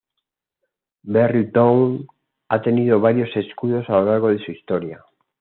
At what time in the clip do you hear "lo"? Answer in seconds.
3.99-4.05